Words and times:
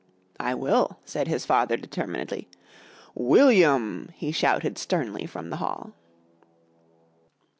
"I 0.39 0.55
will," 0.55 0.97
said 1.05 1.27
his 1.27 1.45
father 1.45 1.77
determinedly. 1.77 2.47
"William!" 3.13 4.09
he 4.15 4.31
shouted 4.31 4.79
sternly 4.79 5.27
from 5.27 5.51
the 5.51 5.57
hall. 5.57 5.93